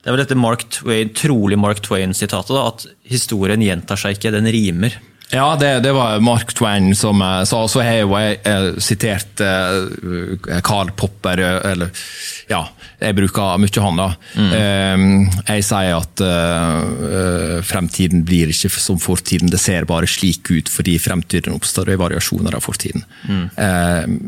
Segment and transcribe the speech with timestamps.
[0.00, 4.48] Det er vel dette Mark Twain, trolig Mark Twain-sitatet, at historien gjentar seg ikke, den
[4.48, 4.96] rimer.
[5.30, 9.42] Ja, det, det var Mark Twain som sa, og Så har jo jeg uh, sitert
[9.44, 11.92] uh, Karl Popper, eller
[12.50, 12.64] ja,
[12.98, 14.08] jeg bruker mye han, da.
[14.34, 15.28] Mm.
[15.46, 16.22] jeg sier at
[17.64, 22.58] fremtiden blir ikke som fortiden, det ser bare slik ut fordi fremtiden oppstår i variasjoner
[22.58, 23.06] av fortiden.
[23.30, 24.26] Mm.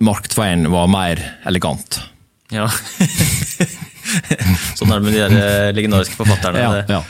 [0.00, 2.00] Mark Twain var mer elegant.
[2.50, 2.70] Ja.
[4.78, 6.64] sånn er det med de der legendariske forfatterne.
[6.64, 7.02] Ja, ja.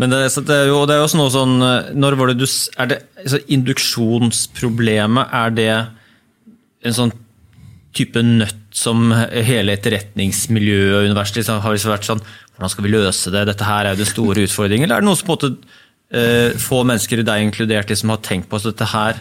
[0.00, 1.52] Men det, det, er jo, det, er jo, også noe sånn
[1.94, 2.48] Når var det du
[2.82, 5.68] er det, altså Induksjonsproblemet, er det
[6.84, 7.12] en sånn
[7.94, 12.90] type nøtt som hele etterretningsmiljøet og universet liksom, har liksom vært sånn Hvordan skal vi
[12.90, 13.44] løse det?
[13.48, 14.86] Dette her er jo den store utfordringen.
[14.86, 15.78] Eller er det noe som på en måte
[16.14, 19.18] uh, få mennesker, deg inkludert, liksom har tenkt på at dette her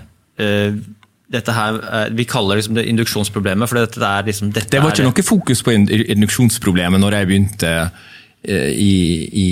[1.33, 1.79] dette her,
[2.13, 3.69] Vi kaller liksom det induksjonsproblemet.
[3.69, 7.73] for dette er liksom, dette Det var ikke noe fokus på induksjonsproblemet når jeg begynte
[8.43, 8.93] eh, i,
[9.33, 9.47] i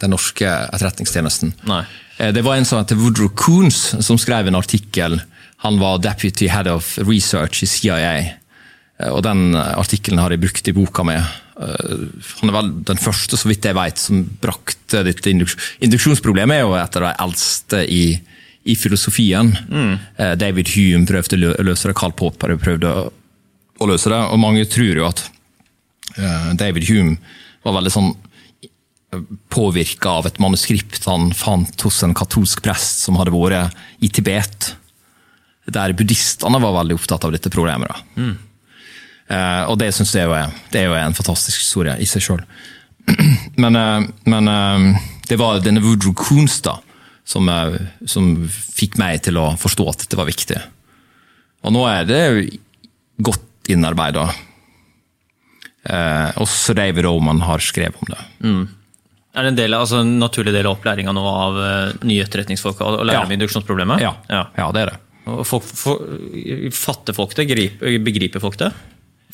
[0.00, 1.54] den norske etterretningstjenesten.
[1.68, 1.82] Nei.
[2.18, 5.20] Eh, det var en som heter Woodrow Coons som skrev en artikkel.
[5.64, 8.12] Han var deputy head of research i CIA.
[8.20, 11.18] Eh, og Den artikkelen har jeg brukt i boka mi.
[11.56, 16.58] Han er vel den første, så vidt jeg vet, som brakte dette induksjonsproblemet.
[16.58, 18.02] er jo et av de eldste i
[18.66, 19.52] i filosofien.
[19.70, 19.92] Mm.
[20.38, 22.92] David Hume prøvde å løse det, Carl Popper prøvde
[23.78, 24.20] å løse det.
[24.32, 25.24] Og mange tror jo at
[26.16, 27.16] eh, David Hume
[27.66, 28.10] var veldig sånn
[28.64, 34.10] eh, påvirka av et manuskript han fant hos en katolsk prest som hadde vært i
[34.10, 34.72] Tibet.
[35.66, 38.04] Der buddhistene var veldig opptatt av dette problemet.
[38.16, 38.36] Mm.
[39.66, 42.44] og det syns jeg er, det er jo en fantastisk historie i seg sjøl.
[43.62, 43.78] Men,
[44.28, 44.50] men,
[45.26, 46.85] det var denne Woodrow Koonstad
[47.26, 47.50] som,
[48.06, 50.58] som fikk meg til å forstå at dette var viktig.
[51.66, 52.22] Og nå er det
[53.18, 54.28] godt innarbeida.
[55.86, 58.20] Eh, også David man har skrevet om det.
[58.46, 58.64] Mm.
[59.36, 62.78] Er det en, del, altså en naturlig del av opplæringa nå av uh, nye etterretningsfolk
[62.80, 63.24] å lære ja.
[63.26, 64.00] om induksjonsproblemet?
[64.00, 64.14] Ja.
[64.32, 64.46] Ja.
[64.56, 64.68] ja.
[64.72, 65.00] det er det.
[65.44, 66.06] Folk, for,
[66.72, 67.44] fatter folk det?
[67.50, 68.70] Griper, begriper folk det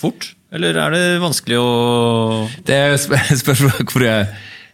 [0.03, 0.33] fort?
[0.53, 1.69] Eller er det vanskelig å
[2.67, 2.81] Det
[3.43, 4.27] spørs hvor jeg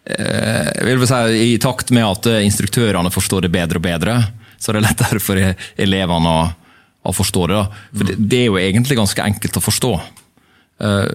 [0.08, 4.16] si, I takt med at instruktørene forstår det bedre og bedre,
[4.58, 6.46] så er det lettere for elevene å,
[7.08, 7.62] å forstå det.
[7.92, 9.92] For det, det, er jo egentlig ganske enkelt å forstå.
[10.84, 11.10] Eh,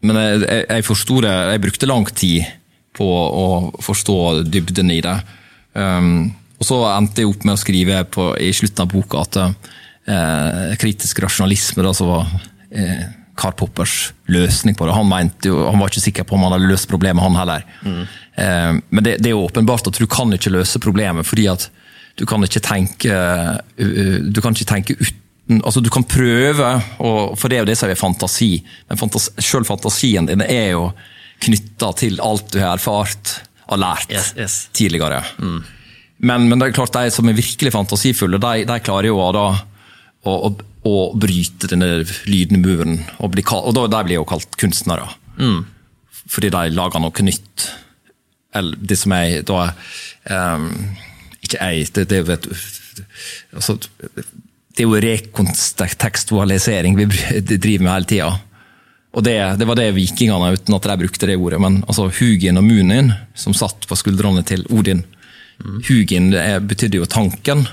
[0.00, 2.46] men jeg, jeg, forsto det Jeg brukte lang tid
[2.96, 3.48] på å
[3.84, 4.16] forstå
[4.48, 5.12] dybden i det.
[6.60, 10.74] Og så endte jeg opp med å skrive på, i slutten av boka at eh,
[10.80, 12.26] kritisk rasjonalisme da, så var
[12.68, 13.06] eh,
[13.40, 14.94] Karl Poppers løsning på det.
[14.96, 17.64] Han, jo, han, var ikke sikker på om han hadde løst problemet, han heller.
[17.82, 18.02] Mm.
[18.34, 21.70] Eh, men det, det, er åpenbart at du kan ikke løse problemet, fordi at
[22.20, 23.16] du kan ikke tenke,
[23.76, 25.18] du kan ikke tenke uten
[25.66, 26.66] altså Du kan prøve,
[27.00, 28.60] for det er jo det som er fantasi.
[28.86, 30.84] Men fantasi, selv fantasien din er jo
[31.42, 33.40] knytta til alt du har erfart
[33.70, 34.56] og lært yes, yes.
[34.76, 35.22] tidligere.
[35.38, 35.60] Mm.
[36.20, 39.46] Men, men, det er klart de som er virkelig fantasifulle, de, de klarer jo da
[40.28, 40.50] å, å
[40.86, 42.98] å bryte denne lydende muren.
[43.18, 45.08] Og, bli, og da, de blir jo kalt kunstnere.
[45.40, 45.64] Mm.
[46.30, 47.66] Fordi de lager noe nytt.
[48.56, 50.64] Eller det som jeg da um,
[51.38, 52.48] Ikke jeg, det, det, vet,
[53.54, 57.06] altså, det er jo rekontekstualisering vi
[57.62, 58.30] driver med hele tida.
[59.10, 61.60] Og det, det, var det vikingene, uten at de brukte det ordet.
[61.62, 65.80] Men altså, Hugin og Munin, som satt på skuldrene til Odin mm.
[65.88, 66.30] Hugin
[66.70, 67.66] betydde jo tanken,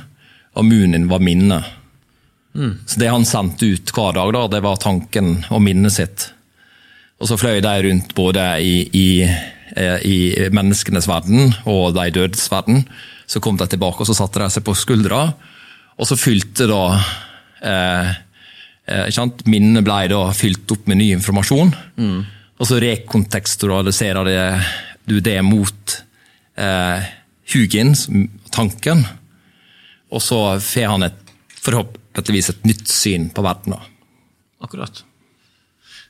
[0.58, 1.76] og Munin var minnet.
[2.58, 2.74] Mm.
[2.86, 6.32] Så Det han sendte ut hver dag, da, det var tanken og minnet sitt.
[7.22, 9.10] Og så fløy de rundt både i, i,
[9.76, 10.18] eh, i
[10.54, 12.84] menneskenes verden og de dødes verden.
[13.30, 15.28] Så kom de tilbake og så satte de seg på skuldra,
[15.98, 16.82] og så fylte da
[17.66, 18.12] eh,
[19.14, 21.74] sant, Minnet ble da fylt opp med ny informasjon.
[21.98, 22.20] Mm.
[22.58, 24.30] Og så rekontekstualiserer
[25.10, 25.98] du det mot
[26.58, 27.10] eh,
[27.54, 27.94] Hugin,
[28.54, 29.06] tanken.
[30.14, 31.24] Og så får han et
[31.62, 33.78] forhåp forhåpentligvis et nytt syn på verden.
[34.64, 35.04] Akkurat.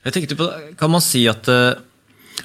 [0.06, 0.48] Jeg tenkte på,
[0.80, 1.76] Kan man si at uh,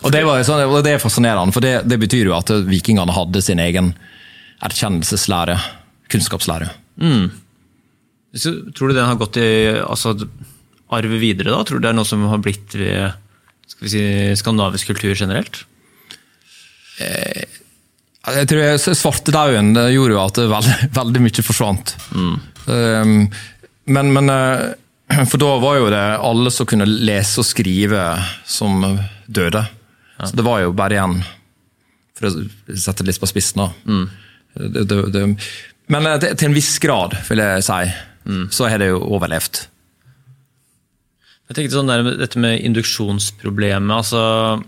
[0.02, 3.12] og det, var, sånn, og det, er fascinerende, for det, det, betyr jo at vikingene
[3.12, 3.92] hadde sin egen
[4.64, 5.58] erkjennelseslære,
[6.10, 6.70] kunnskapslære.
[6.96, 7.28] Mm.
[8.72, 10.16] Tror du den har gått i altså,
[10.90, 11.52] arv videre?
[11.52, 11.60] da?
[11.62, 13.12] Tror du det er noe som har blitt ved
[13.68, 14.02] skal vi si,
[14.40, 15.62] skandinavisk kultur generelt?
[16.98, 17.44] Eh,
[18.22, 21.94] jeg tror Svartedauden gjorde jo at veldig, veldig mye forsvant.
[22.16, 22.34] Mm.
[22.66, 23.16] Um,
[23.84, 28.04] men, men, eh, For da var jo det alle som kunne lese og skrive,
[28.48, 28.84] som
[29.26, 29.64] døde.
[30.18, 30.28] Ja.
[30.28, 31.18] Så det var jo bare igjen,
[32.16, 32.32] for å
[32.78, 33.68] sette det litt på spissen, da.
[33.84, 34.06] Mm.
[34.52, 35.26] Det, det, det,
[35.92, 37.80] men eh, til en viss grad, vil jeg si,
[38.28, 38.44] mm.
[38.54, 39.66] så har det jo overlevd.
[41.50, 43.92] Jeg tenkte sånn der, Dette med induksjonsproblemet.
[43.92, 44.62] altså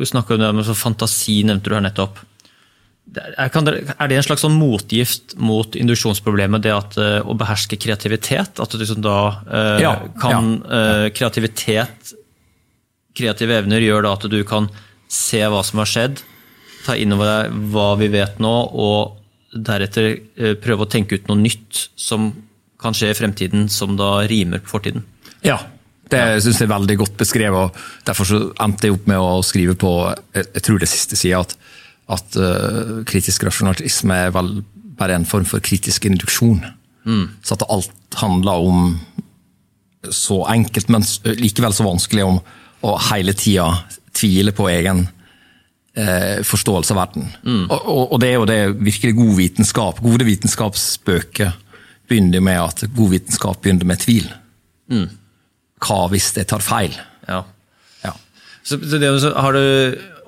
[0.00, 2.18] Vi snakka om det med fantasi, nevnte du her nettopp.
[3.16, 8.60] Er, det, en slags sånn motgift mot induksjonsproblemet, det at, uh, å beherske kreativitet?
[8.60, 9.18] At du liksom da
[9.48, 10.80] uh, ja, kan ja.
[11.04, 12.12] Uh, Kreativitet,
[13.16, 14.68] kreative evner, gjør da at du kan
[15.10, 16.20] se hva som har skjedd,
[16.84, 19.16] ta inn over deg hva vi vet nå, og
[19.56, 20.18] deretter
[20.60, 22.28] prøve å tenke ut noe nytt som
[22.78, 25.02] kan skje i fremtiden, som da rimer på fortiden.
[25.42, 25.56] Ja,
[26.12, 27.58] det syns jeg er veldig godt beskrevet.
[27.58, 29.92] og Derfor så endte jeg opp med å skrive på
[30.36, 31.56] jeg tror det siste sida at,
[32.08, 34.58] at uh, kritisk rasjonalisme er vel
[34.98, 36.62] bare en form for kritisk induksjon.
[37.08, 37.26] Mm.
[37.44, 38.88] Så at alt handler om
[40.14, 41.04] så enkelt, men
[41.38, 42.40] likevel så vanskelig om
[42.86, 43.66] å hele tida
[44.14, 45.04] tvile på egen
[45.98, 47.26] eh, forståelse av verden.
[47.42, 47.64] Mm.
[47.66, 50.02] Og, og, og, det er jo det virkelig god vitenskap.
[50.02, 51.56] Gode vitenskapsbøker
[52.10, 54.30] begynner med at god vitenskap begynner med tvil.
[54.90, 55.08] Mm
[55.84, 56.94] hva hvis jeg tar feil?
[57.28, 57.42] Ja.
[58.04, 58.14] ja.
[58.62, 59.64] Så, så det, har du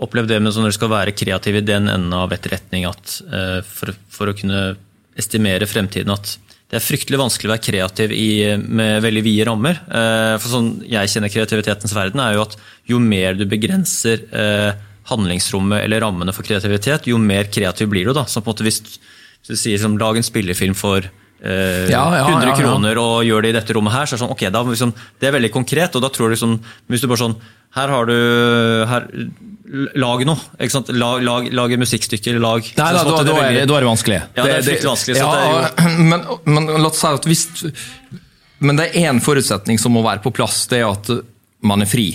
[0.00, 3.58] opplevd det med når du skal være kreativ i den enden av etterretning, at uh,
[3.66, 4.62] for, for, å kunne
[5.18, 6.36] estimere fremtiden at
[6.70, 9.80] det er fryktelig vanskelig å være kreativ i, med veldig vide rammer.
[9.90, 12.54] Uh, for sånn jeg kjenner kreativitetens verden, er jo at
[12.88, 14.70] jo mer du begrenser uh,
[15.10, 18.14] handlingsrommet eller rammene for kreativitet, jo mer kreativ blir du.
[18.14, 18.26] da.
[18.30, 18.82] Så på en måte hvis,
[19.48, 21.10] du sier som lag en spillefilm for
[21.40, 24.18] Uh, ja, ja, 100 ja, kroner og gjør det i dette rommet her, så er
[24.18, 25.94] det sånn, ok, da, liksom, det er veldig konkret.
[25.96, 26.58] og da tror du liksom,
[26.92, 27.36] Hvis du bare sånn
[27.78, 28.16] Her har du
[28.90, 29.06] her,
[29.70, 30.48] Lag noe.
[30.58, 30.88] ikke sant?
[30.96, 32.34] Lag, lag, lag et musikkstykke.
[32.42, 32.64] lag...
[32.64, 34.20] Nei, da, da, da, er det, da, er det, vanskelig.
[34.34, 35.18] Ja, det er fryktelig vanskelig.
[35.20, 35.70] Ja,
[36.10, 37.44] men, men la oss si at hvis
[38.58, 40.64] Men det er én forutsetning som må være på plass.
[40.70, 41.12] Det er at
[41.62, 42.08] man er fri.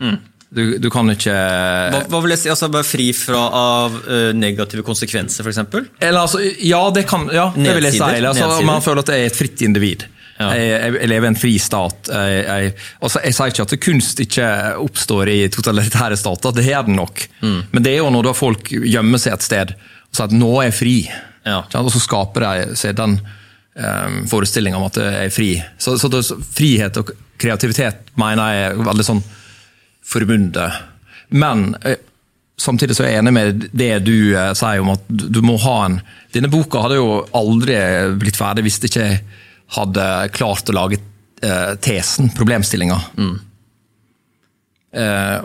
[0.00, 0.16] Mm.
[0.52, 4.32] Du, du, kan ikke Hva, hva vil jeg si, altså Være fri fra av uh,
[4.36, 5.60] negative konsekvenser, f.eks.?
[6.08, 8.04] Altså, ja, det kan, ja, det vil jeg si.
[8.04, 10.04] Altså, man føler at det er et fritt individ.
[10.42, 10.50] Ja.
[10.58, 12.10] Jeg, jeg, jeg, lever i en fri stat.
[12.10, 14.48] Jeg, altså, jeg sier ikke at kunst ikke
[14.82, 17.26] oppstår i totalitære stater, det gjør den nok.
[17.44, 17.60] Mm.
[17.72, 20.68] Men det er jo når folk gjemmer seg et sted og sier at 'nå er
[20.68, 20.98] jeg fri',
[21.48, 21.62] ja.
[21.80, 25.50] og så skaper de seg den um, eh, forestillinga om at jeg er fri.
[25.78, 29.22] Så, så det, frihet og kreativitet mener jeg er veldig sånn
[30.12, 30.80] forbundet.
[31.32, 32.00] Men eh,
[32.60, 35.78] samtidig så er jeg enig med det du eh, sier om at du må ha
[35.86, 36.02] en
[36.32, 37.74] Denne boka hadde jo aldri
[38.16, 39.08] blitt ferdig hvis det ikke
[39.76, 40.98] hadde klart å lage
[41.42, 43.00] eh, tesen, problemstillinga.
[43.16, 43.40] Mm.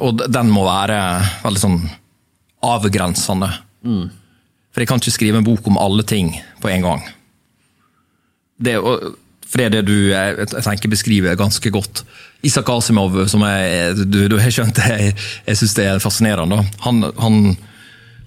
[0.04, 0.98] og den må være
[1.40, 1.78] veldig sånn
[2.68, 3.48] avgrensende.
[3.88, 4.10] Mm.
[4.74, 7.06] For jeg kan ikke skrive en bok om alle ting på en gang.
[8.58, 8.76] Det,
[9.48, 12.04] for det er det du jeg tenker beskriver ganske godt.
[12.46, 15.16] Isak Asimov, som jeg, du, du har skjønt jeg,
[15.48, 16.60] jeg syns det er fascinerende.
[16.86, 17.40] Han, han,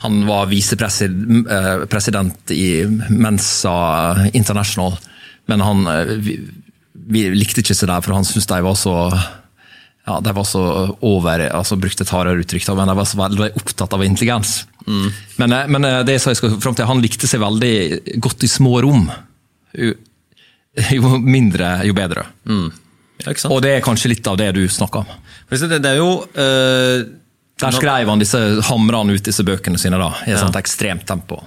[0.01, 3.75] han var visepresident i Mensa
[4.33, 4.97] International,
[5.51, 5.85] men han
[6.25, 6.39] vi,
[6.93, 8.95] vi likte ikke seg der, for han syntes de var så
[10.09, 10.63] ja, de var så
[11.07, 14.63] over altså brukte et hardere uttrykk, men de var så veldig opptatt av intelligens.
[14.87, 15.09] Mm.
[15.43, 17.75] Men, men, det jeg skal frem til, han likte seg veldig
[18.25, 19.05] godt i små rom.
[19.77, 22.25] Jo mindre, jo bedre.
[22.49, 22.69] Mm.
[23.21, 25.19] Ja, og det er kanskje litt av det du snakker om.
[25.51, 26.13] Det, er jo...
[26.33, 27.19] Uh,
[27.61, 28.41] Der skrev han disse
[28.71, 30.43] hamrene ut disse bøkene sine da, i et ja.
[30.45, 31.43] sånt ekstremt tempo.